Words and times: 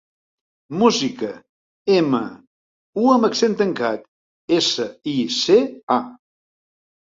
Música: 0.83 1.29
ema, 1.97 2.23
u 3.03 3.13
amb 3.19 3.29
accent 3.31 3.55
tancat, 3.61 4.11
essa, 4.59 4.91
i, 5.15 5.17
ce, 5.41 5.63
a. 6.01 6.03